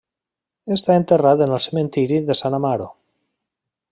[0.75, 2.91] Està enterrat en el cementiri de San Amaro.